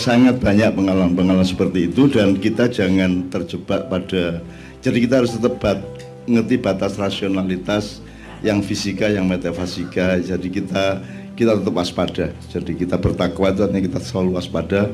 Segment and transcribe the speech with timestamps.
[0.00, 4.40] sangat banyak pengalaman-pengalaman seperti itu dan kita jangan terjebak pada
[4.80, 5.80] jadi kita harus tetap bat,
[6.24, 8.00] ngerti batas rasionalitas
[8.40, 10.16] yang fisika yang metafisika.
[10.24, 11.04] Jadi kita
[11.36, 12.32] kita tetap waspada.
[12.48, 14.88] Jadi kita bertakwa itu artinya kita selalu waspada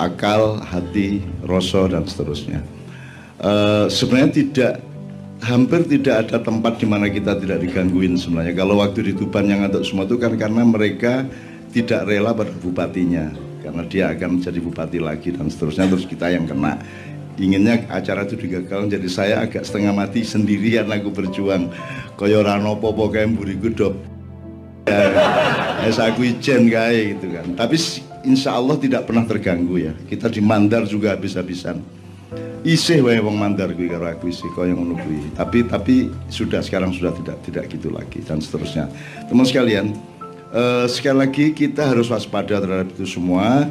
[0.00, 2.64] akal hati rasa dan seterusnya.
[3.40, 4.72] Uh, sebenarnya tidak
[5.44, 8.56] hampir tidak ada tempat di mana kita tidak digangguin sebenarnya.
[8.56, 11.28] Kalau waktu di Tuban yang untuk semua itu kan karena mereka
[11.76, 16.48] tidak rela pada bupatinya karena dia akan menjadi bupati lagi dan seterusnya terus kita yang
[16.48, 16.80] kena.
[17.40, 21.72] Inginnya acara itu digagal jadi saya agak setengah mati sendirian aku berjuang.
[22.20, 23.96] Kaya rano popo kaya buriku dop
[24.90, 27.46] ya, aku ijen kaya gitu kan.
[27.56, 27.76] Tapi
[28.28, 29.92] insya Allah tidak pernah terganggu ya.
[30.04, 31.80] Kita di Mandar juga habis-habisan.
[32.60, 34.92] Isih wae wong mandar kuwi karo aku isih kaya ngono
[35.32, 38.84] tapi tapi sudah sekarang sudah tidak tidak gitu lagi dan seterusnya.
[39.32, 39.96] Teman sekalian
[40.54, 43.70] uh, sekali lagi kita harus waspada terhadap itu semua.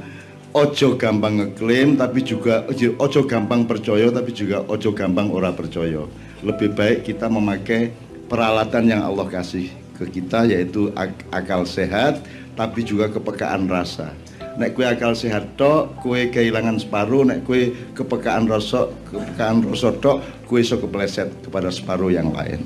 [0.49, 2.66] Ojo gampang ngeklaim tapi juga
[2.97, 6.09] ojo gampang percaya tapi juga ojo gampang ora percaya.
[6.41, 7.94] Lebih baik kita memakai
[8.25, 12.25] peralatan yang Allah kasih ke kita yaitu ak akal sehat
[12.58, 14.09] tapi juga kepekaan rasa.
[14.58, 20.25] Nek kue akal sehat tok kue kehilangan separuh nek kue kepekaan rasa kepekaan rasa tok
[20.49, 22.66] kue so kepleset kepada separuh yang lain.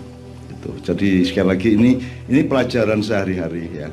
[0.56, 1.92] Itu jadi sekali lagi ini
[2.32, 3.92] ini pelajaran sehari-hari ya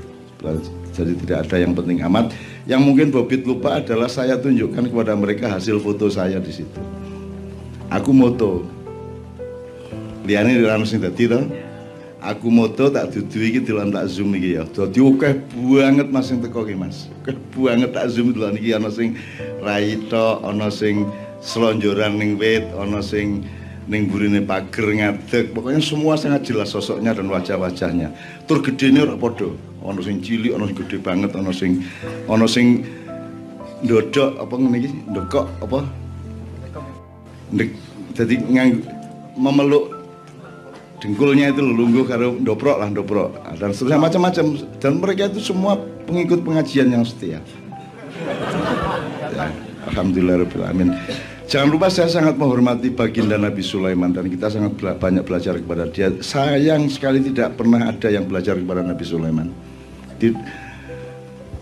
[0.91, 2.33] jadi tidak ada yang penting amat.
[2.65, 6.81] Yang mungkin Bobit lupa adalah saya tunjukkan kepada mereka hasil foto saya di situ.
[7.93, 8.65] Aku moto.
[10.25, 11.27] Liane dalam sing tadi
[12.21, 14.65] aku moto tak dudu iki dalam tak zoom iki ya.
[14.69, 17.09] Dadi akeh banget mas sing teko iki mas.
[17.25, 18.77] Akeh banget tak zoom dalam iki.
[18.77, 19.17] Ana sing
[19.65, 21.09] raito ana sing
[21.41, 23.43] selonjoran ning wit ana sing
[23.89, 25.51] ning burine pager ngadeg.
[25.57, 28.13] Pokoknya semua sangat jelas sosoknya dan wajah-wajahnya.
[28.47, 31.81] Tur gedene ora padha ana sing cilik ana sing gede banget ana sing
[32.29, 32.85] ana sing
[33.81, 34.91] ndodok apa ngene iki?
[35.09, 35.79] Ndokok apa?
[37.51, 37.71] Ndek,
[38.15, 38.71] jadi ngang
[39.35, 39.91] memeluk
[41.01, 44.45] dengkulnya itu lungguh karo doprok lah doprok dan seterusnya macam-macam
[44.79, 47.41] dan mereka itu semua pengikut pengajian yang setia.
[49.33, 49.49] Ya,
[49.89, 50.93] Alhamdulillah Amin
[51.51, 56.15] Jangan lupa saya sangat menghormati baginda Nabi Sulaiman dan kita sangat banyak belajar kepada dia.
[56.23, 59.51] Sayang sekali tidak pernah ada yang belajar kepada Nabi Sulaiman.
[60.21, 60.37] Di,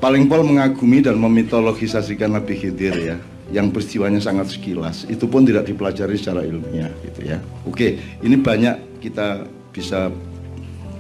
[0.02, 3.16] paling pol mengagumi dan memitologisasikan Nabi Khidir ya,
[3.54, 5.06] yang peristiwanya sangat sekilas.
[5.06, 7.38] Itu pun tidak dipelajari secara ilmiah gitu ya.
[7.64, 10.10] Oke, ini banyak kita bisa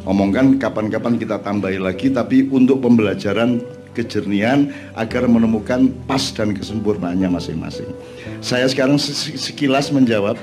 [0.06, 3.60] omongkan kapan-kapan kita tambahi lagi tapi untuk pembelajaran
[3.92, 7.90] kejernihan agar menemukan pas dan kesempurnaannya masing-masing.
[8.38, 10.38] Saya sekarang sekilas menjawab.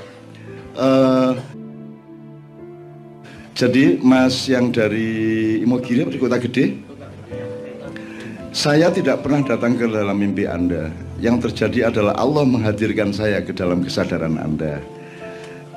[0.76, 1.32] Uh,
[3.56, 6.76] jadi Mas yang dari Imogiri di Kota Gede,
[8.56, 10.88] saya tidak pernah datang ke dalam mimpi Anda.
[11.20, 14.80] Yang terjadi adalah Allah menghadirkan saya ke dalam kesadaran Anda.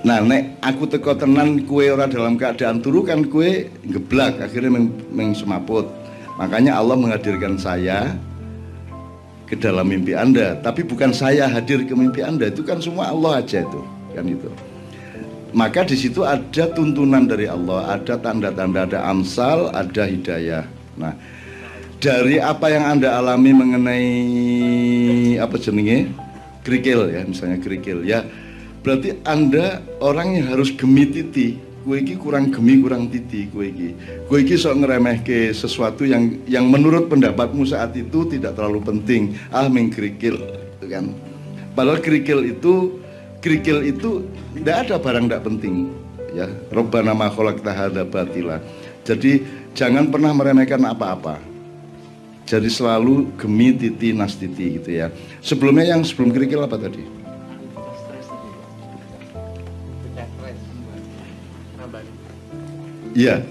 [0.07, 4.95] Nah, nek aku teko tenan kue ora dalam keadaan turu kan kue geblak akhirnya meng,
[5.11, 5.91] meng semaput.
[6.39, 8.15] Makanya Allah menghadirkan saya
[9.43, 13.43] ke dalam mimpi Anda, tapi bukan saya hadir ke mimpi Anda, itu kan semua Allah
[13.43, 13.81] aja itu,
[14.15, 14.47] kan itu.
[15.51, 20.63] Maka di situ ada tuntunan dari Allah, ada tanda-tanda, ada amsal, ada hidayah.
[20.95, 21.11] Nah,
[21.99, 24.07] dari apa yang Anda alami mengenai
[25.39, 26.07] apa jenenge?
[26.63, 28.03] kerikil ya, misalnya kerikil.
[28.05, 28.21] Ya.
[28.85, 33.89] Berarti Anda orang yang harus gemititi kue kurang gemi kurang titi kue iki.
[34.29, 39.33] Kue iki sok ngeremehke sesuatu yang yang menurut pendapatmu saat itu tidak terlalu penting.
[39.49, 41.11] Ah mengkerikil gitu kan.
[41.73, 43.01] Padahal kerikil itu
[43.41, 44.29] kerikil itu
[44.61, 45.89] tidak ada barang tidak penting
[46.37, 46.45] ya.
[46.69, 48.61] Robbana ma khalaqta batila.
[49.03, 49.41] Jadi
[49.73, 51.48] jangan pernah meremehkan apa-apa
[52.49, 55.13] jadi selalu gemi titi nas titi gitu ya
[55.45, 57.19] sebelumnya yang sebelum kerikil apa tadi
[63.19, 63.43] Iya.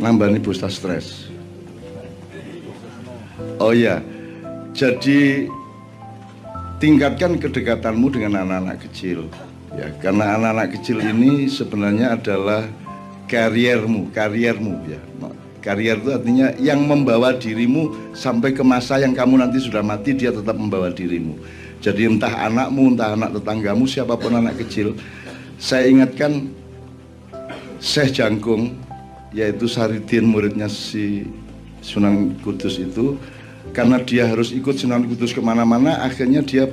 [0.00, 1.28] Nambah nih busta stres.
[3.60, 4.00] Oh iya.
[4.72, 5.44] Jadi
[6.80, 9.28] tingkatkan kedekatanmu dengan anak-anak kecil.
[9.76, 12.64] Ya, karena anak-anak kecil ini sebenarnya adalah
[13.28, 15.00] kariermu, kariermu ya.
[15.66, 20.30] Karier itu artinya yang membawa dirimu sampai ke masa yang kamu nanti sudah mati dia
[20.30, 21.34] tetap membawa dirimu.
[21.82, 24.94] Jadi entah anakmu, entah anak tetanggamu, siapa pun anak kecil,
[25.58, 26.54] saya ingatkan
[27.82, 28.78] Syekh Jangkung
[29.34, 31.26] yaitu Saridin muridnya si
[31.82, 33.18] Sunan Kudus itu
[33.74, 36.70] karena dia harus ikut Sunan Kudus ke mana-mana akhirnya dia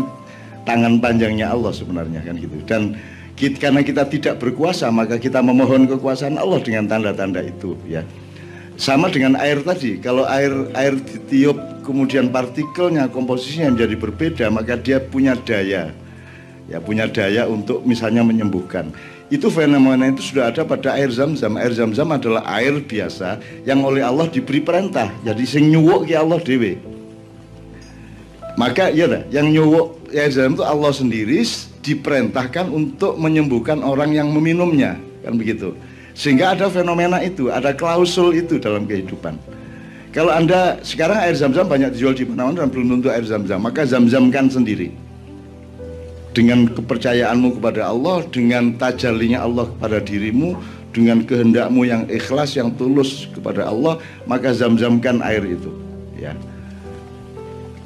[0.64, 2.56] tangan panjangnya Allah sebenarnya kan gitu.
[2.64, 2.96] Dan
[3.36, 7.76] kita, karena kita tidak berkuasa, maka kita memohon kekuasaan Allah dengan tanda-tanda itu.
[7.84, 8.08] Ya,
[8.80, 10.00] sama dengan air tadi.
[10.00, 15.92] Kalau air air ditiup kemudian partikelnya komposisinya menjadi berbeda maka dia punya daya
[16.64, 18.88] ya punya daya untuk misalnya menyembuhkan
[19.32, 21.56] itu fenomena itu sudah ada pada air zam-zam.
[21.56, 25.08] Air zam-zam adalah air biasa yang oleh Allah diberi perintah.
[25.24, 26.94] Jadi sing nyuwuk ke Allah dewe
[28.54, 31.42] maka ya yang nyuwuk air zam itu Allah sendiri
[31.82, 34.96] diperintahkan untuk menyembuhkan orang yang meminumnya.
[35.26, 35.74] Kan begitu.
[36.14, 39.34] Sehingga ada fenomena itu ada klausul itu dalam kehidupan.
[40.14, 43.82] Kalau Anda sekarang air zam-zam banyak dijual di mana-mana dan belum tentu air zam-zam, maka
[43.82, 44.94] zam-zamkan sendiri.
[46.34, 50.58] Dengan kepercayaanmu kepada Allah, dengan tajalinya Allah kepada dirimu,
[50.90, 55.70] dengan kehendakmu yang ikhlas, yang tulus kepada Allah, maka zam-zamkan air itu.
[56.18, 56.34] Ya.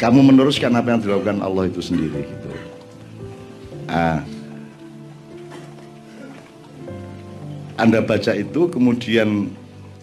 [0.00, 2.24] Kamu meneruskan apa yang dilakukan Allah itu sendiri.
[2.24, 2.48] Gitu.
[3.88, 4.24] Ah.
[7.76, 9.52] Anda baca itu, kemudian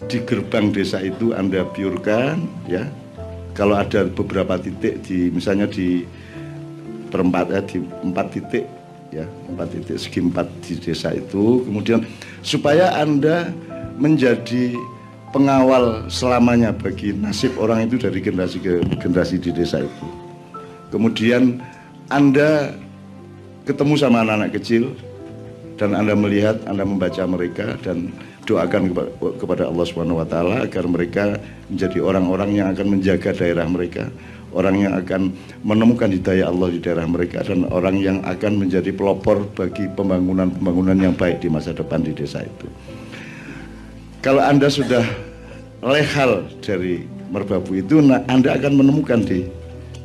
[0.04, 2.86] di gerbang desa itu Anda biurkan ya.
[3.56, 6.04] Kalau ada beberapa titik di misalnya di
[7.08, 8.64] perempat ya di empat titik
[9.14, 11.62] ya empat titik segi empat di desa itu.
[11.64, 12.04] Kemudian
[12.42, 13.50] supaya anda
[13.96, 14.76] menjadi
[15.32, 20.06] pengawal selamanya bagi nasib orang itu dari generasi ke generasi di desa itu.
[20.90, 21.58] Kemudian
[22.08, 22.72] anda
[23.66, 24.94] ketemu sama anak-anak kecil
[25.76, 28.14] dan anda melihat anda membaca mereka dan
[28.46, 28.94] doakan
[29.42, 31.36] kepada Allah Subhanahu wa taala agar mereka
[31.66, 34.06] menjadi orang-orang yang akan menjaga daerah mereka,
[34.56, 39.44] orang yang akan menemukan hidayah Allah di daerah mereka dan orang yang akan menjadi pelopor
[39.52, 42.66] bagi pembangunan-pembangunan yang baik di masa depan di desa itu.
[44.24, 45.04] Kalau Anda sudah
[45.84, 49.44] lehal dari merbabu itu, nah Anda akan menemukan di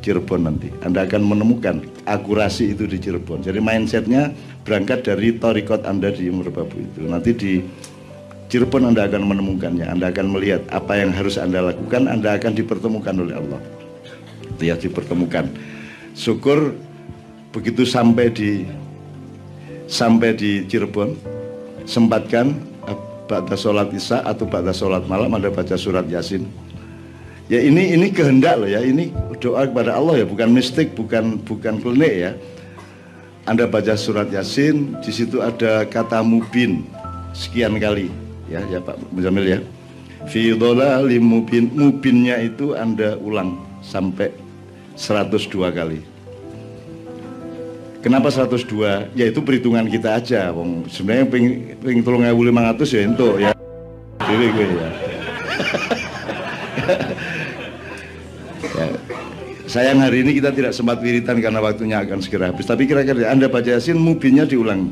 [0.03, 0.69] Cirebon nanti.
[0.83, 3.45] Anda akan menemukan akurasi itu di Cirebon.
[3.45, 4.33] Jadi mindsetnya
[4.68, 7.07] berangkat dari torikot Anda di merbabu itu.
[7.07, 7.54] Nanti di
[8.52, 13.16] Cirebon Anda akan menemukannya, Anda akan melihat apa yang harus Anda lakukan, Anda akan dipertemukan
[13.16, 13.81] oleh Allah.
[14.61, 15.49] Itu ya dipertemukan.
[16.13, 16.77] Syukur
[17.49, 18.61] begitu sampai di
[19.89, 21.18] sampai di Cirebon,
[21.89, 22.61] sempatkan
[23.25, 26.45] pada sholat isya atau pada sholat malam Anda baca surat Yasin.
[27.49, 29.09] Ya ini ini kehendak loh ya, ini
[29.41, 32.31] doa kepada Allah ya, bukan mistik, bukan bukan klinik ya.
[33.49, 36.85] Anda baca surat Yasin, di situ ada kata mubin
[37.33, 38.13] sekian kali
[38.45, 39.59] ya ya Pak Muzamil ya
[40.30, 40.53] fi
[41.18, 44.41] mubin mubinnya itu Anda ulang sampai
[44.95, 46.00] 102 kali
[48.02, 49.14] Kenapa 102?
[49.14, 50.90] Ya itu perhitungan kita aja, Wong.
[50.90, 51.30] Sebenarnya
[52.33, 53.54] ewu lima ratus ya itu ya.
[54.26, 54.90] Jadi gue ya.
[58.81, 58.86] ya.
[59.69, 62.66] Sayang hari ini kita tidak sempat wiritan karena waktunya akan segera habis.
[62.66, 64.90] Tapi kira-kira Anda baca Yasin mubinnya diulang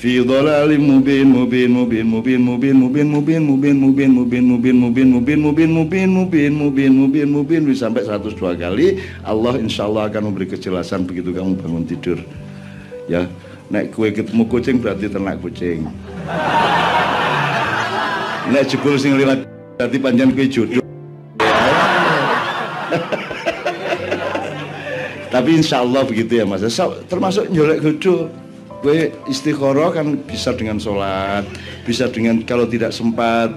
[0.00, 5.36] fi dhalalim mubin mubin mubin mubin mubin mubin mubin mubin mubin mubin mubin mubin mubin
[5.44, 8.96] mubin mubin mubin mubin mubin mubin sampai 102 kali
[9.28, 12.16] Allah insya Allah akan memberi kejelasan begitu kamu bangun tidur
[13.12, 13.28] ya
[13.68, 15.84] naik kue ketemu kucing berarti ternak kucing
[18.48, 19.44] naik jebul sing lewat
[19.76, 20.80] berarti panjang kue jodoh
[25.28, 26.64] tapi insya Allah begitu ya mas
[27.04, 28.39] termasuk nyolek jodoh
[28.80, 31.44] Gue istikharah kan bisa dengan sholat,
[31.84, 33.52] bisa dengan kalau tidak sempat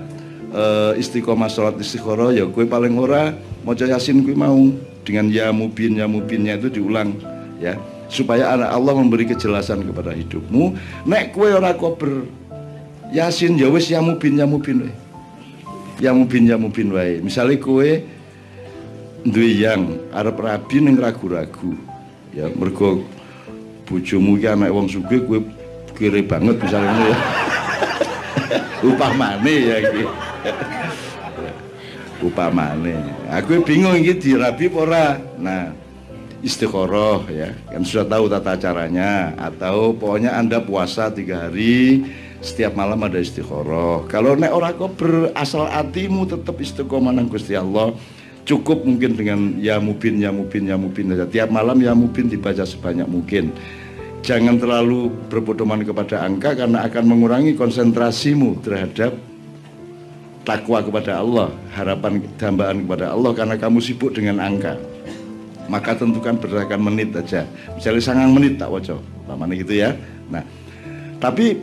[0.51, 3.31] uh, istiqomah sholat istikharah ya gue paling ora
[3.63, 4.71] mau yasin gue mau.
[5.03, 7.11] Dengan ya mubin ya mubinnya itu diulang
[7.59, 7.75] ya.
[8.07, 10.79] Supaya anak Allah memberi kejelasan kepada hidupmu.
[11.03, 12.23] Nek kue ora kober
[13.11, 14.95] yasin ya wis ya mubin ya mubin wae.
[15.99, 17.19] Ya mubin ya mubin wae.
[17.19, 18.07] Misalnya kue
[19.23, 21.75] duwe yang arep rabi ning ragu-ragu
[22.35, 23.03] ya mergo
[23.83, 25.39] bojomu ki anak wong sugih kowe
[25.93, 27.17] kere banget misalnya ya.
[28.83, 30.03] upamane ya iki.
[32.23, 32.95] upamane.
[33.29, 35.07] Aku bingung iki dirabi apa ora.
[35.35, 35.75] Nah,
[36.39, 37.49] istikharah ya.
[37.71, 42.03] Kan sudah tahu tata caranya atau pokoknya Anda puasa tiga hari
[42.43, 44.07] setiap malam ada istikharah.
[44.11, 47.95] Kalau nek ora kok berasal hatimu tetap istiqomah nang Gusti Allah.
[48.43, 51.23] Cukup mungkin dengan ya mubin, ya mubin, ya mubin saja.
[51.23, 53.55] Tiap malam ya mubin dibaca sebanyak mungkin
[54.23, 59.11] jangan terlalu berpedoman kepada angka karena akan mengurangi konsentrasimu terhadap
[60.47, 64.79] takwa kepada Allah, harapan dambaan kepada Allah karena kamu sibuk dengan angka.
[65.67, 67.47] Maka tentukan berdasarkan menit aja.
[67.75, 69.95] Misalnya sangat menit tak wajah, mana gitu ya.
[70.27, 70.43] Nah,
[71.23, 71.55] tapi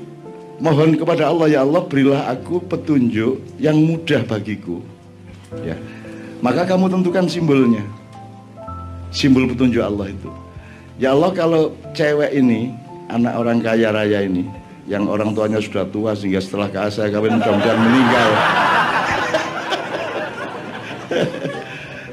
[0.56, 4.80] mohon kepada Allah ya Allah berilah aku petunjuk yang mudah bagiku.
[5.64, 5.76] Ya.
[6.40, 7.84] Maka kamu tentukan simbolnya.
[9.12, 10.30] Simbol petunjuk Allah itu.
[11.00, 12.72] Ya Allah kalau cewek ini
[13.08, 14.44] anak orang kaya raya ini
[14.90, 18.30] yang orang tuanya sudah tua sehingga setelah saya kawin mudah-mudahan meninggal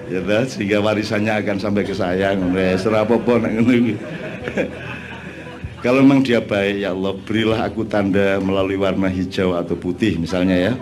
[0.13, 2.37] ya sehingga warisannya akan sampai ke saya
[2.77, 3.37] serapopo
[5.83, 10.55] kalau memang dia baik ya Allah berilah aku tanda melalui warna hijau atau putih misalnya
[10.71, 10.73] ya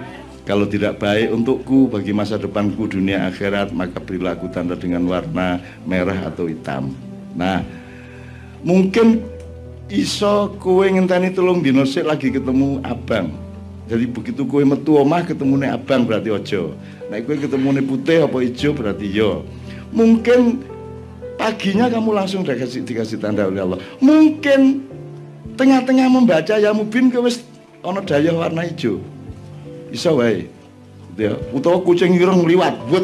[0.45, 5.57] kalau tidak baik untukku bagi masa depanku dunia akhirat maka berilah aku tanda dengan warna
[5.89, 6.93] merah atau hitam.
[7.33, 7.65] Nah
[8.61, 9.25] mungkin
[9.89, 13.33] iso kue ngenteni tulung dino lagi ketemu abang.
[13.89, 18.73] Jadi begitu kue metu omah ketemu abang berarti ojo nah kue ketemu putih apa hijau
[18.73, 19.45] berarti yo
[19.93, 20.65] mungkin
[21.37, 23.81] paginya kamu langsung dikasih dikasih tanda oleh Allah.
[23.97, 24.85] Mungkin
[25.57, 27.41] tengah-tengah membaca ya mubin wis
[27.81, 29.01] ono daya warna hijau
[29.95, 30.51] iso wae
[31.15, 33.03] ya utawa kucing ireng liwat buat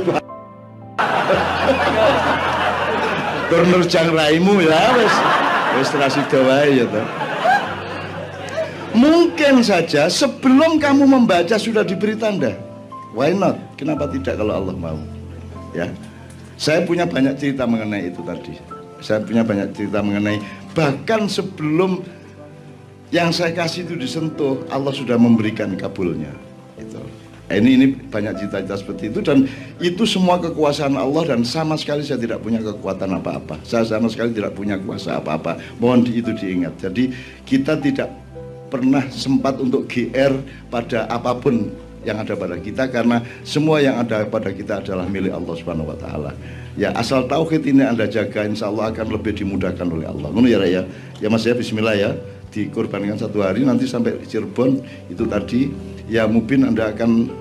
[3.48, 5.16] tur nerjang raimu ya wis
[5.72, 7.08] Wis sida wae ya toh.
[8.92, 12.52] Mungkin saja sebelum kamu membaca sudah diberi tanda.
[13.16, 13.56] Why not?
[13.80, 15.00] Kenapa tidak kalau Allah mau?
[15.72, 15.88] Ya.
[16.60, 18.60] Saya punya banyak cerita mengenai itu tadi.
[19.00, 20.44] Saya punya banyak cerita mengenai
[20.76, 22.04] bahkan sebelum
[23.16, 26.32] yang saya kasih itu disentuh, Allah sudah memberikan kabulnya.
[27.52, 29.44] Nah, ini ini banyak cita-cita seperti itu dan
[29.84, 33.60] itu semua kekuasaan Allah dan sama sekali saya tidak punya kekuatan apa-apa.
[33.68, 35.60] Saya sama sekali tidak punya kuasa apa-apa.
[35.76, 36.80] Mohon itu diingat.
[36.80, 37.12] Jadi
[37.44, 38.08] kita tidak
[38.72, 40.32] pernah sempat untuk GR
[40.72, 41.68] pada apa pun
[42.08, 45.98] yang ada pada kita karena semua yang ada pada kita adalah milik Allah Subhanahu wa
[46.00, 46.32] taala.
[46.80, 50.32] Ya asal tauhid ini Anda jaga insya Allah akan lebih dimudahkan oleh Allah.
[50.32, 50.88] Ngono ya ya.
[51.20, 52.16] Ya Mas ya bismillah ya.
[52.56, 54.80] Dikorbankan satu hari nanti sampai Cirebon
[55.12, 55.68] itu tadi
[56.12, 57.32] ya mungkin Anda akan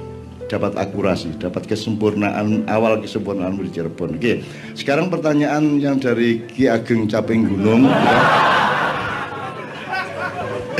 [0.46, 4.18] dapat akurasi, dapat kesempurnaan awal kesempurnaan di Cirebon.
[4.18, 4.46] Oke,
[4.78, 7.90] sekarang pertanyaan yang dari Ki Ageng Caping Gunung.
[7.90, 8.18] Ya.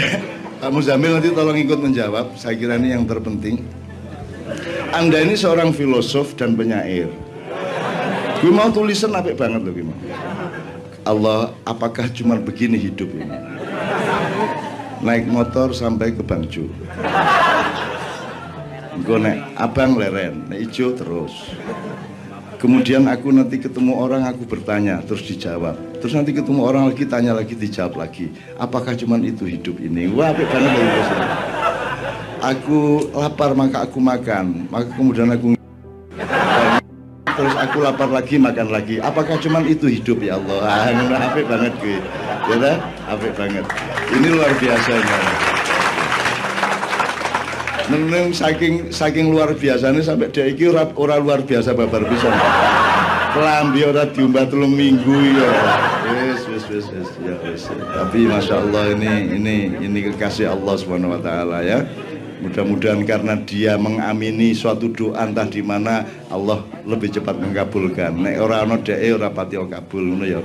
[0.60, 2.38] Pak Muzamil nanti tolong ikut menjawab.
[2.38, 3.62] Saya kira ini yang terpenting.
[4.90, 7.10] Anda ini seorang filosof dan penyair.
[8.42, 9.84] Gue mau tulisan apik banget loh, gue
[11.04, 13.36] Allah, apakah cuma begini hidup ini?
[15.00, 16.68] Naik motor sampai ke Bangju.
[19.00, 21.32] Engko nek abang leren, nek ijo terus.
[22.60, 25.72] Kemudian aku nanti ketemu orang aku bertanya terus dijawab.
[26.04, 28.28] Terus nanti ketemu orang lagi tanya lagi dijawab lagi.
[28.60, 30.04] Apakah cuman itu hidup ini?
[30.12, 31.04] Wah, apik banget ya
[32.52, 34.68] Aku lapar maka aku makan.
[34.68, 35.56] Maka kemudian aku
[37.24, 39.00] terus aku lapar lagi makan lagi.
[39.00, 40.92] Apakah cuman itu hidup ya Allah?
[40.92, 41.96] Ah, apik banget gue.
[42.52, 42.76] Ya,
[43.08, 43.64] apik banget.
[44.12, 44.92] Ini luar biasa
[47.90, 52.30] Neneng saking saking luar biasanya sampai dia iki ora, ora luar biasa babar pisan.
[53.34, 55.50] Kelambi ora diumbah telung minggu ya.
[56.06, 57.66] Wis wis wis wis ya wis.
[57.66, 61.82] Tapi masya Allah ini ini ini kekasih Allah Subhanahu wa taala ya.
[62.40, 68.16] Mudah-mudahan karena dia mengamini suatu doa entah di mana Allah lebih cepat mengabulkan.
[68.16, 70.40] Nek ora ana dhek ora pati kabul ngono ya.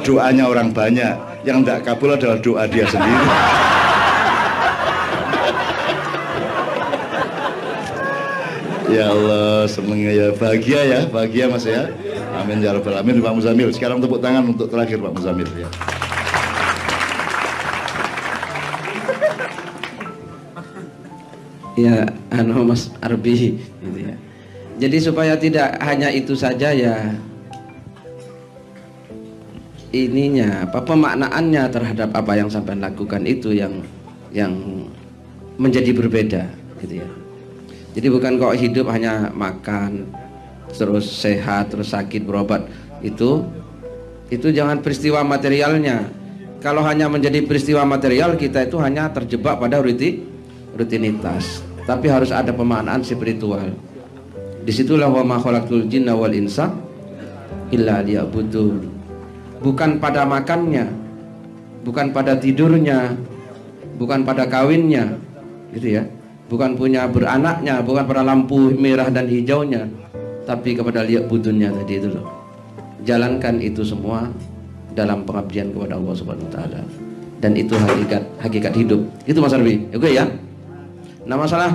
[0.00, 3.26] Doanya orang banyak, yang tidak kabul adalah doa dia sendiri.
[8.96, 10.28] Ya Allah, senengnya ya.
[10.32, 11.92] Bahagia ya, bahagia Mas ya.
[12.32, 13.68] Amin ya rabbal Amin, Pak Muzamil.
[13.76, 15.68] Sekarang tepuk tangan untuk terakhir Pak Muzamil ya.
[21.76, 24.16] ya anu Mas Arbi gitu ya.
[24.76, 27.16] Jadi supaya tidak hanya itu saja ya
[29.92, 33.80] ininya apa pemaknaannya terhadap apa yang sampai lakukan itu yang
[34.32, 34.52] yang
[35.56, 36.42] menjadi berbeda
[36.84, 37.08] gitu ya.
[37.96, 40.04] Jadi bukan kok hidup hanya makan
[40.68, 42.68] terus sehat terus sakit berobat.
[43.00, 43.48] Itu
[44.28, 46.04] itu jangan peristiwa materialnya.
[46.60, 51.64] Kalau hanya menjadi peristiwa material kita itu hanya terjebak pada rutinitas.
[51.88, 53.72] Tapi harus ada pemaknaan spiritual.
[54.60, 55.40] Di situlah wa ma
[55.88, 56.68] jinna wal insa
[57.72, 58.04] illa
[59.64, 60.84] bukan pada makannya
[61.80, 63.16] bukan pada tidurnya
[63.96, 65.16] bukan pada kawinnya.
[65.72, 66.04] Gitu ya
[66.46, 69.86] bukan punya beranaknya bukan pada lampu merah dan hijaunya
[70.46, 72.26] tapi kepada lihat budunnya tadi itu loh
[73.02, 74.30] jalankan itu semua
[74.94, 76.80] dalam pengabdian kepada Allah Subhanahu wa taala
[77.42, 80.24] dan itu hakikat hakikat hidup itu Mas Arbi oke ya
[81.26, 81.74] Nah masalah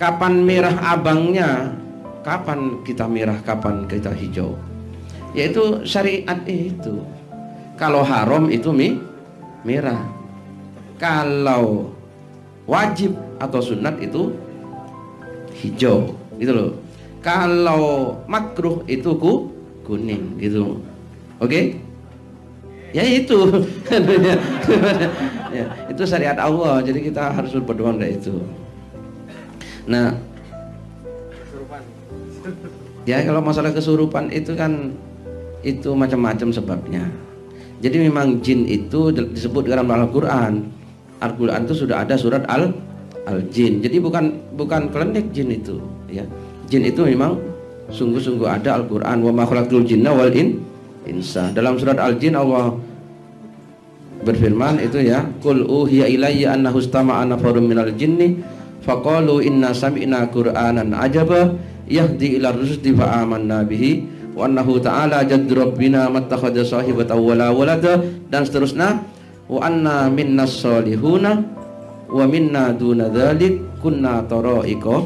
[0.00, 1.76] kapan merah abangnya,
[2.24, 4.56] kapan kita merah, kapan kita hijau.
[5.36, 7.04] Yaitu syariat itu.
[7.76, 8.96] Kalau haram itu mi
[9.68, 10.00] merah.
[10.96, 11.92] Kalau
[12.66, 14.34] wajib atau sunat itu
[15.62, 16.70] hijau, gitu loh.
[17.22, 19.50] Kalau makruh itu ku
[19.86, 20.78] kuning, gitu.
[21.38, 21.50] Oke?
[21.50, 21.64] Okay?
[22.94, 23.38] Ya itu.
[25.56, 26.80] ya, itu syariat Allah.
[26.80, 28.40] Jadi kita harus berdoa dari itu.
[29.86, 30.18] Nah,
[33.06, 34.94] ya kalau masalah kesurupan itu kan
[35.66, 37.04] itu macam-macam sebabnya.
[37.84, 40.72] Jadi memang jin itu disebut dalam Al-Qur'an.
[41.20, 42.72] Al-Qur'an itu sudah ada surat Al
[43.26, 43.82] Al-Jin.
[43.82, 46.22] Jadi bukan bukan kelendek jin itu, ya.
[46.70, 47.38] Jin itu memang
[47.90, 50.62] sungguh-sungguh ada Al-Qur'an wa ma khalaqtul jinna wal in
[51.06, 51.50] insa.
[51.50, 52.74] Dalam surat Al-Jin Allah
[54.22, 58.38] berfirman itu ya, "Qul uhiya ilayya annahu istama'a nafarun minal jinni
[58.86, 61.54] faqalu inna sami'na qur'anan ajaba
[61.90, 67.98] yahdi ila rusdi fa amanna bihi wa annahu ta'ala jaddu rabbina mattakhadha sahibatan wala walada
[68.30, 69.02] dan seterusnya
[69.46, 71.38] wa anna minna salihuna
[72.10, 74.96] wa minna duna dzalik kunna tara'iqa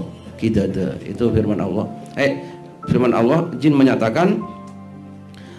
[0.40, 0.96] kidada.
[1.04, 1.84] Itu firman Allah.
[2.16, 2.32] Eh
[2.88, 4.40] firman Allah jin menyatakan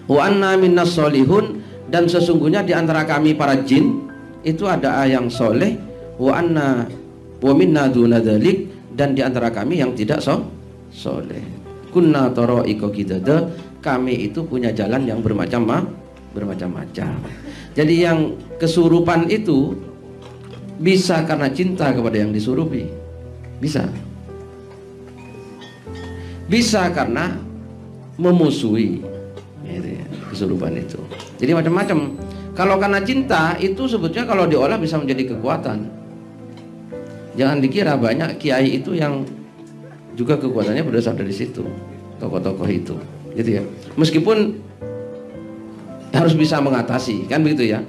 [0.10, 1.62] wa anna minna salihun
[1.94, 4.10] dan sesungguhnya di antara kami para jin
[4.42, 5.78] itu ada yang soleh
[6.18, 6.90] wa anna
[7.42, 10.42] wa minna duna dzalik dan di antara kami yang tidak so
[10.90, 11.42] soleh.
[11.92, 13.52] Kunna tara'iqa kidada
[13.84, 15.68] kami itu punya jalan yang bermacam
[16.32, 17.20] bermacam-macam
[17.72, 19.80] jadi yang kesurupan itu
[20.82, 22.90] bisa karena cinta kepada yang disurupi.
[23.62, 23.88] Bisa.
[26.52, 27.38] Bisa karena
[28.20, 29.00] memusuhi
[29.64, 31.00] gitu ya, kesurupan itu.
[31.40, 32.00] Jadi macam-macam.
[32.52, 35.88] Kalau karena cinta itu sebetulnya kalau diolah bisa menjadi kekuatan.
[37.40, 39.24] Jangan dikira banyak kiai itu yang
[40.20, 41.64] juga kekuatannya berdasar dari situ,
[42.20, 43.00] tokoh-tokoh itu,
[43.40, 43.64] gitu ya.
[43.96, 44.60] Meskipun
[46.12, 47.82] harus bisa mengatasi, kan begitu ya.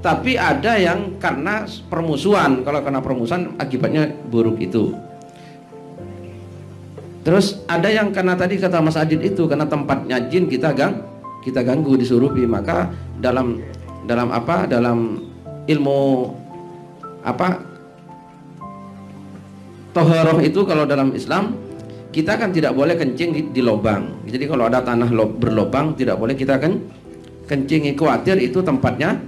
[0.00, 4.96] Tapi ada yang karena permusuhan, kalau karena permusuhan akibatnya buruk itu.
[7.20, 11.04] Terus ada yang karena tadi kata Mas Adit itu karena tempatnya jin kita gang
[11.44, 12.88] kita ganggu disuruhi maka
[13.20, 13.60] dalam
[14.08, 15.20] dalam apa dalam
[15.68, 16.32] ilmu
[17.20, 17.60] apa
[19.92, 21.56] toharoh itu kalau dalam Islam
[22.10, 24.26] kita kan tidak boleh kencing di, di lubang.
[24.26, 26.82] Jadi kalau ada tanah lo, berlobang tidak boleh kita kan
[27.50, 27.98] kencingi.
[27.98, 29.18] Khawatir itu tempatnya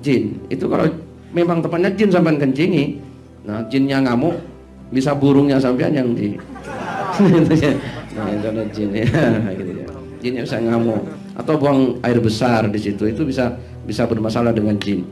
[0.00, 0.40] jin.
[0.48, 0.88] Itu kalau
[1.36, 2.96] memang tempatnya jin sampai kencingi,
[3.44, 4.40] nah jinnya ngamuk
[4.88, 6.32] bisa burungnya sampean yang di
[8.16, 9.04] nah itu ada jin ya
[9.60, 9.86] gitu ya.
[10.18, 11.04] Jinnya bisa ngamuk
[11.36, 13.52] atau buang air besar di situ itu bisa
[13.84, 15.04] bisa bermasalah dengan jin.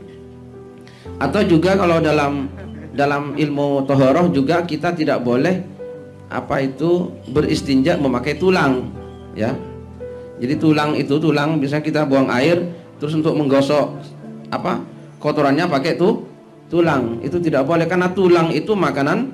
[1.21, 2.49] Atau juga kalau dalam
[2.97, 5.61] dalam ilmu tohoroh juga kita tidak boleh
[6.27, 8.91] apa itu beristinja memakai tulang
[9.37, 9.53] ya
[10.37, 12.61] jadi tulang itu tulang bisa kita buang air
[13.01, 13.97] terus untuk menggosok
[14.53, 14.85] apa
[15.17, 16.23] kotorannya pakai tuh
[16.69, 17.19] tulang.
[17.25, 19.33] Itu tidak boleh karena tulang itu makanan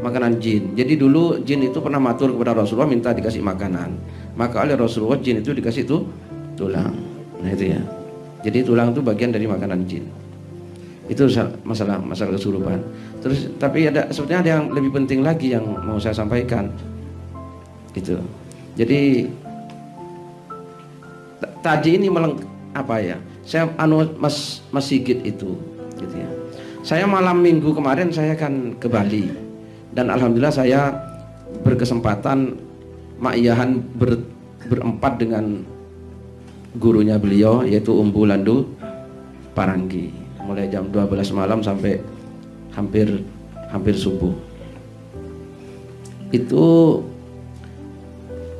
[0.00, 0.74] makanan jin.
[0.74, 3.94] Jadi dulu jin itu pernah matur kepada Rasulullah minta dikasih makanan.
[4.34, 6.02] Maka oleh Rasulullah jin itu dikasih tuh
[6.58, 6.92] tulang.
[7.38, 7.80] Nah itu ya.
[8.42, 10.04] Jadi tulang itu bagian dari makanan jin.
[11.06, 11.30] Itu
[11.62, 12.80] masalah masalah kesurupan.
[13.22, 16.68] Terus tapi ada sebetulnya ada yang lebih penting lagi yang mau saya sampaikan.
[17.94, 18.18] Itu
[18.74, 19.30] jadi
[21.62, 22.40] tadi ini meleng
[22.74, 25.54] apa ya saya anu mas mas Sigit itu
[26.00, 26.28] gitu ya.
[26.84, 29.32] Saya malam minggu kemarin saya kan ke Bali.
[29.94, 30.92] Dan alhamdulillah saya
[31.62, 32.58] berkesempatan
[33.22, 34.20] makiyahan ber,
[34.66, 35.62] berempat dengan
[36.76, 38.68] gurunya beliau yaitu Umbu Landu
[39.54, 40.12] Paranggi.
[40.44, 42.00] Mulai jam 12 malam sampai
[42.76, 43.22] hampir
[43.72, 44.34] hampir subuh.
[46.34, 47.00] Itu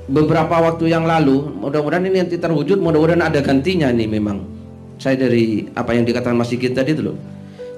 [0.04, 4.44] beberapa waktu yang lalu mudah-mudahan ini nanti terwujud mudah-mudahan ada gantinya nih memang.
[5.00, 7.16] Saya dari apa yang dikatakan Mas Sigit tadi loh.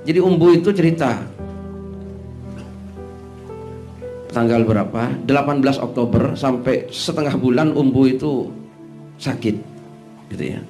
[0.07, 1.19] Jadi Umbu itu cerita
[4.31, 5.17] tanggal berapa?
[5.25, 8.53] 18 Oktober sampai setengah bulan Umbu itu
[9.17, 9.57] sakit
[10.35, 10.61] gitu ya.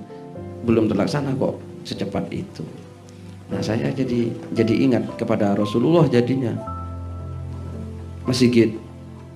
[0.63, 2.63] belum terlaksana kok secepat itu.
[3.47, 6.55] Nah saya jadi jadi ingat kepada Rasulullah jadinya.
[8.27, 8.75] Mas Sigit,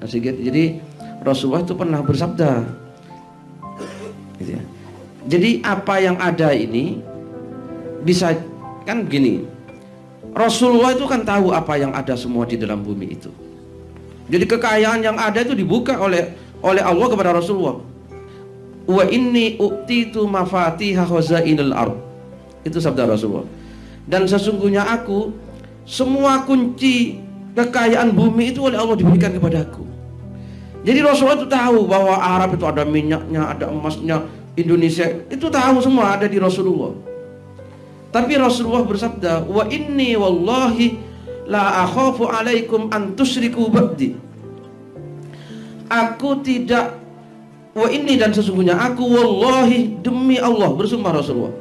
[0.04, 0.36] Mas Sigit.
[0.36, 0.80] Jadi
[1.24, 2.81] Rasulullah itu pernah bersabda.
[5.30, 6.98] Jadi apa yang ada ini
[8.02, 8.34] bisa
[8.86, 9.46] kan begini.
[10.32, 13.30] Rasulullah itu kan tahu apa yang ada semua di dalam bumi itu.
[14.32, 16.32] Jadi kekayaan yang ada itu dibuka oleh
[16.64, 17.84] oleh Allah kepada Rasulullah.
[18.88, 21.96] Wa inni u'titu mafatiha ard.
[22.64, 23.46] Itu sabda Rasulullah.
[24.08, 25.36] Dan sesungguhnya aku
[25.86, 27.20] semua kunci
[27.54, 29.86] kekayaan bumi itu oleh Allah diberikan kepada aku.
[30.82, 34.26] Jadi Rasulullah itu tahu bahwa Arab itu ada minyaknya, ada emasnya,
[34.62, 36.94] Indonesia itu tahu semua ada di Rasulullah.
[38.12, 41.00] Tapi Rasulullah bersabda, "Wa inni wallahi
[41.48, 44.16] la akhafu alaikum an tusyriku ba'di."
[45.92, 47.00] Aku tidak
[47.72, 51.56] wa ini dan sesungguhnya aku wallahi demi Allah bersumpah Rasulullah.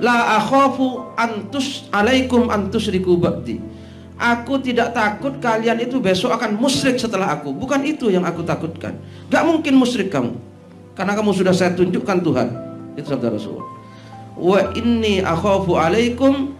[0.00, 3.80] La akhafu antus alaikum an tusyriku ba'di
[4.20, 7.56] Aku tidak takut kalian itu besok akan musyrik setelah aku.
[7.56, 9.00] Bukan itu yang aku takutkan.
[9.32, 10.36] Gak mungkin musyrik kamu.
[11.00, 12.48] Karena kamu sudah saya tunjukkan Tuhan.
[12.92, 13.64] Itu sabda Rasulullah.
[14.36, 16.52] Wa inni akhafu alaikum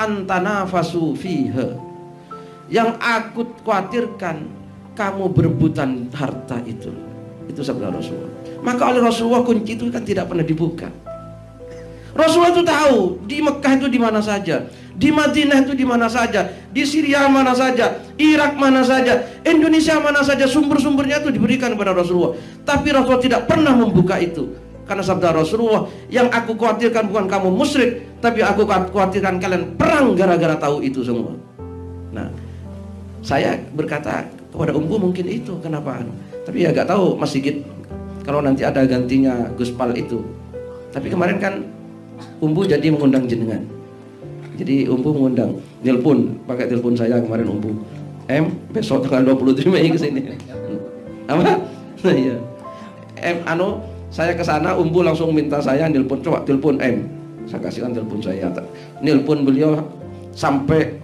[0.00, 1.76] antanafasu fiha.
[2.72, 4.48] Yang aku khawatirkan
[4.96, 6.88] kamu berebutan harta itu.
[7.44, 8.32] Itu sabda Rasulullah.
[8.64, 10.88] Maka oleh Rasulullah kunci itu kan tidak pernah dibuka.
[12.12, 16.44] Rasulullah itu tahu di Mekah itu di mana saja, di Madinah itu di mana saja,
[16.68, 22.36] di Syria mana saja, Irak mana saja, Indonesia mana saja sumber-sumbernya itu diberikan kepada Rasulullah.
[22.68, 24.52] Tapi Rasulullah tidak pernah membuka itu.
[24.84, 30.58] Karena sabda Rasulullah, yang aku khawatirkan bukan kamu musyrik, tapi aku khawatirkan kalian perang gara-gara
[30.60, 31.32] tahu itu semua.
[32.12, 32.28] Nah,
[33.24, 36.04] saya berkata kepada Umbu mungkin itu kenapa?
[36.44, 37.64] Tapi ya gak tahu Mas Sigit
[38.26, 40.20] kalau nanti ada gantinya Gus Pal itu.
[40.92, 41.64] Tapi kemarin kan
[42.42, 43.62] Umbu jadi mengundang jenengan.
[44.58, 47.70] Jadi Umbu mengundang, telepon, pakai telepon saya kemarin Umbu.
[48.26, 50.34] M besok tanggal 27 Mei ke sini.
[51.30, 51.42] Apa?
[52.02, 52.34] Nah, iya.
[53.22, 53.78] M anu
[54.10, 57.06] saya ke sana Umbu langsung minta saya telepon coba telepon M.
[57.46, 58.50] Saya kasihkan telepon saya.
[58.98, 59.78] Telepon beliau
[60.34, 60.98] sampai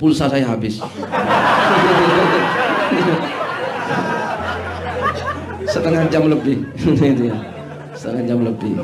[0.00, 0.80] pulsa saya habis.
[5.68, 6.64] Setengah jam lebih.
[8.00, 8.80] Setengah jam lebih.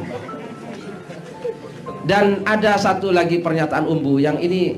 [2.04, 4.76] Dan ada satu lagi pernyataan Umbu yang ini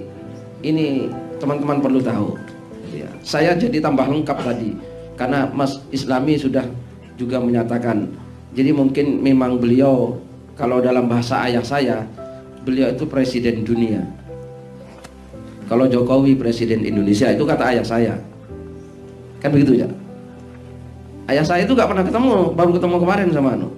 [0.62, 1.11] ini
[1.43, 2.39] teman-teman perlu tahu.
[2.95, 4.79] Ya, saya jadi tambah lengkap tadi
[5.19, 6.62] karena Mas Islami sudah
[7.19, 8.07] juga menyatakan.
[8.55, 10.23] Jadi mungkin memang beliau
[10.55, 12.07] kalau dalam bahasa ayah saya
[12.62, 14.07] beliau itu presiden dunia.
[15.67, 18.15] Kalau Jokowi presiden Indonesia itu kata ayah saya.
[19.43, 19.89] Kan begitu ya?
[21.27, 23.69] Ayah saya itu gak pernah ketemu, baru ketemu kemarin sama Anu.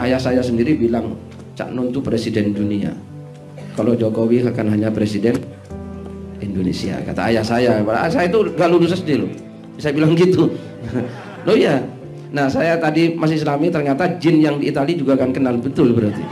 [0.00, 1.12] Ayah saya sendiri bilang
[1.54, 2.90] Cak Nun itu presiden dunia.
[3.74, 5.38] Kalau Jokowi akan hanya presiden
[6.42, 6.98] Indonesia.
[7.02, 9.30] Kata ayah saya, ayah saya itu gak lulus SD loh.
[9.78, 10.50] Saya bilang gitu.
[11.46, 11.78] loh ya.
[12.34, 16.22] Nah, saya tadi masih Islami ternyata jin yang di Italia juga akan kenal betul berarti.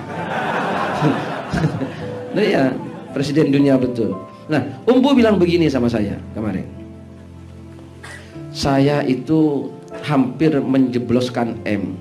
[2.34, 2.74] nah ya,
[3.14, 4.18] presiden dunia betul.
[4.50, 6.66] Nah, Umbu bilang begini sama saya kemarin.
[8.50, 9.70] Saya itu
[10.02, 11.94] hampir menjebloskan M.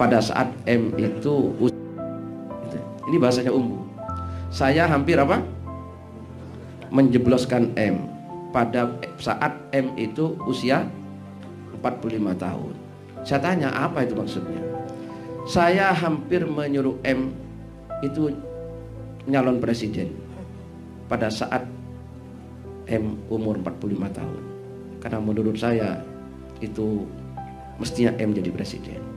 [0.00, 1.52] Pada saat M itu
[3.10, 3.84] ini bahasanya Umbu.
[4.48, 5.44] Saya hampir apa?
[6.88, 8.08] Menjebloskan M
[8.48, 10.88] pada saat M itu usia
[11.84, 12.72] 45 tahun.
[13.28, 14.62] Saya tanya apa itu maksudnya?
[15.44, 17.36] Saya hampir menyuruh M
[18.00, 18.32] itu
[19.28, 20.16] nyalon presiden
[21.12, 21.68] pada saat
[22.88, 24.42] M umur 45 tahun.
[25.02, 26.00] Karena menurut saya
[26.64, 27.04] itu
[27.76, 29.09] mestinya M jadi presiden.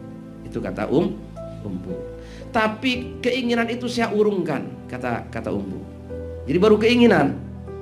[0.54, 1.18] Itu kata Um
[1.66, 1.96] Umbu.
[2.54, 5.82] Tapi keinginan itu saya urungkan, kata kata Umbu.
[6.46, 7.40] Jadi baru keinginan,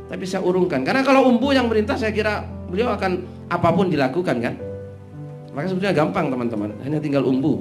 [0.07, 0.87] tapi saya urungkan.
[0.87, 4.55] Karena kalau Umbu yang merintah saya kira beliau akan apa pun dilakukan kan.
[5.51, 7.59] Maka sebetulnya gampang teman-teman, hanya tinggal Umbu.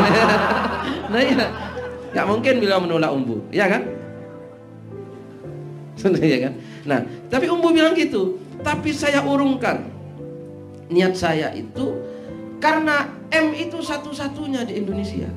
[1.12, 1.52] nah iya,
[2.16, 3.84] nggak mungkin beliau menolak Umbu, ya kan?
[6.24, 6.52] ya kan?
[6.88, 8.40] Nah, tapi Umbu bilang gitu.
[8.64, 9.84] Tapi saya urungkan
[10.88, 12.00] niat saya itu
[12.58, 15.28] karena M itu satu-satunya di Indonesia.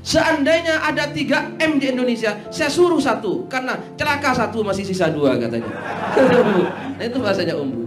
[0.00, 5.36] Seandainya ada tiga M di Indonesia, saya suruh satu karena celaka satu masih sisa dua
[5.36, 5.68] katanya.
[6.96, 7.84] nah itu bahasanya umbu.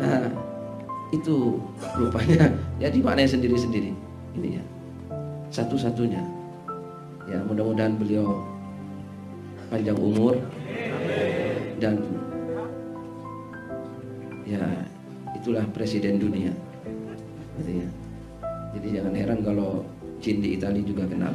[0.00, 0.32] Nah
[1.12, 1.60] itu
[1.96, 3.92] rupanya ya dimaknai sendiri-sendiri
[4.40, 4.64] ini ya
[5.52, 6.24] satu-satunya.
[7.28, 8.40] Ya mudah-mudahan beliau
[9.68, 10.40] panjang umur
[11.76, 12.00] dan
[14.48, 14.64] ya
[15.36, 16.52] itulah presiden dunia.
[17.60, 17.88] Gitu ya.
[18.78, 19.82] Jadi jangan heran kalau
[20.18, 21.34] jin di Italia juga kenal.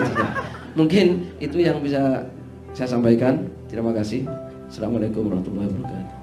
[0.78, 2.24] Mungkin itu yang bisa
[2.72, 3.48] saya sampaikan.
[3.68, 4.28] Terima kasih.
[4.68, 6.21] Assalamualaikum warahmatullahi wabarakatuh.